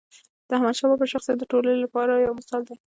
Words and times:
د 0.47 0.49
احمدشاه 0.57 0.89
بابا 0.91 1.05
شخصیت 1.13 1.37
د 1.39 1.43
ټولو 1.51 1.69
لپاره 1.83 2.13
یو 2.25 2.33
مثال 2.39 2.61
دی. 2.67 2.75